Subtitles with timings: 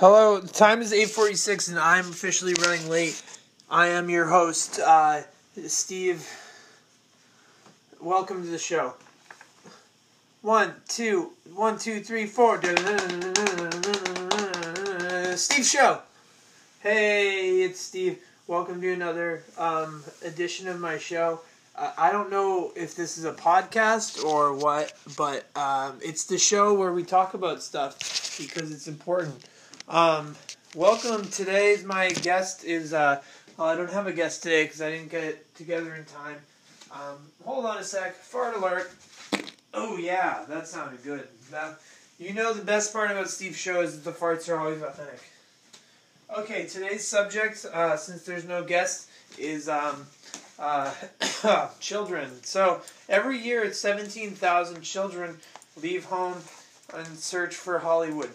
[0.00, 3.20] Hello, the time is 8:46 and I'm officially running late.
[3.68, 5.22] I am your host, uh,
[5.66, 6.24] Steve.
[8.00, 8.94] Welcome to the show.
[10.40, 12.60] One, two, one, two, three, four.
[15.34, 16.00] Steve Show.
[16.78, 18.20] Hey, it's Steve.
[18.46, 21.40] Welcome to another um, edition of my show.
[21.74, 26.38] Uh, I don't know if this is a podcast or what, but um, it's the
[26.38, 27.98] show where we talk about stuff
[28.38, 29.44] because it's important.
[29.88, 30.36] Um,
[30.74, 31.26] welcome.
[31.30, 32.92] Today's my guest is.
[32.92, 33.22] Uh,
[33.56, 36.36] well, I don't have a guest today because I didn't get it together in time.
[36.92, 38.14] Um, hold on a sec.
[38.14, 38.90] Fart alert.
[39.72, 41.26] Oh yeah, that sounded good.
[41.50, 41.80] That,
[42.18, 45.22] you know the best part about Steve's show is that the farts are always authentic.
[46.36, 50.06] Okay, today's subject, uh, since there's no guest, is um,
[50.58, 50.92] uh,
[51.80, 52.30] children.
[52.42, 55.38] So every year, it's seventeen thousand children
[55.80, 56.36] leave home
[56.92, 58.30] and search for Hollywood.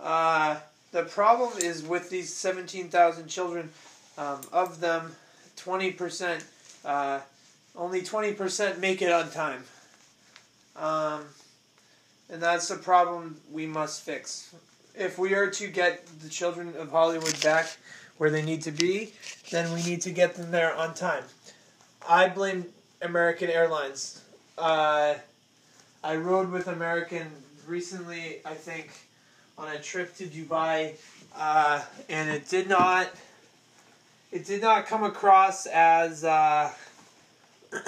[0.00, 0.56] Uh,
[0.92, 3.70] the problem is with these 17,000 children,
[4.16, 5.14] um, of them,
[5.56, 6.44] 20%,
[6.84, 7.20] uh,
[7.76, 9.64] only 20% make it on time.
[10.76, 11.24] Um,
[12.30, 14.54] and that's a problem we must fix.
[14.94, 17.76] If we are to get the children of Hollywood back
[18.16, 19.12] where they need to be,
[19.50, 21.24] then we need to get them there on time.
[22.08, 22.66] I blame
[23.00, 24.22] American Airlines.
[24.56, 25.14] Uh,
[26.02, 27.28] I rode with American
[27.66, 28.90] recently, I think
[29.58, 30.94] on a trip to Dubai,
[31.36, 33.10] uh, and it did not
[34.30, 36.70] it did not come across as uh,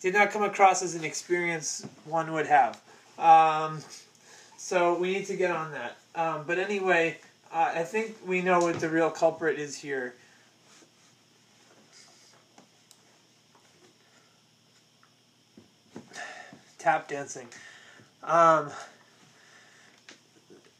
[0.00, 2.80] did not come across as an experience one would have.
[3.18, 3.80] Um,
[4.58, 5.96] so we need to get on that.
[6.14, 7.18] Um, but anyway,
[7.52, 10.14] uh, I think we know what the real culprit is here.
[16.78, 17.46] Tap dancing.
[18.24, 18.70] Um,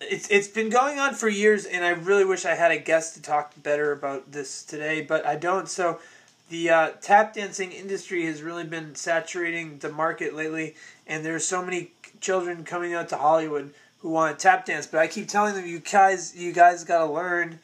[0.08, 3.14] it's it's been going on for years, and I really wish I had a guest
[3.14, 5.68] to talk better about this today, but I don't.
[5.68, 6.00] So,
[6.48, 10.74] the uh, tap dancing industry has really been saturating the market lately,
[11.06, 14.86] and there's so many children coming out to Hollywood who want to tap dance.
[14.86, 17.58] But I keep telling them, you guys, you guys got to learn,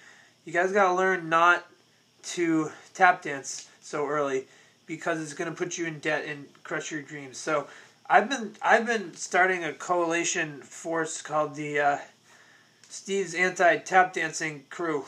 [0.45, 1.67] you guys got to learn not
[2.23, 4.47] to tap dance so early
[4.87, 7.39] because it's to put you in debt and crush your dreams.
[7.39, 7.67] So.
[8.11, 11.99] I've been I've been starting a coalition force called the uh,
[12.93, 15.07] Steve's anti tap dancing crew,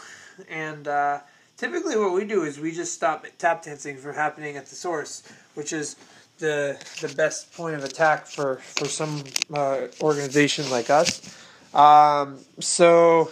[0.49, 1.21] and uh,
[1.59, 5.23] typically what we do is we just stop tap dancing from happening at the source,
[5.53, 5.97] which is
[6.39, 11.37] the the best point of attack for for some uh, organization like us.
[11.75, 13.31] Um, so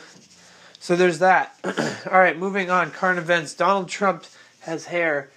[0.79, 1.57] so there's that.
[1.65, 2.91] all right, moving on.
[2.91, 3.55] Current events.
[3.55, 4.27] Donald Trump
[4.61, 5.31] has hair.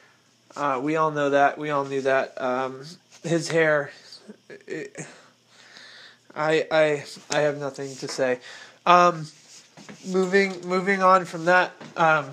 [0.58, 1.58] Uh, we all know that.
[1.58, 2.40] We all knew that.
[2.42, 2.84] Um,
[3.24, 3.92] his hair.
[4.50, 5.08] It,
[6.36, 8.40] I I I have nothing to say.
[8.86, 9.28] Um,
[10.08, 12.32] moving moving on from that, um,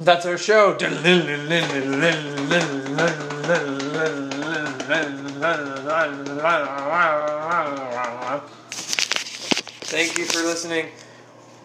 [0.00, 0.76] that's our show.
[9.88, 10.88] Thank you for listening.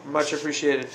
[0.06, 0.90] Much appreciated.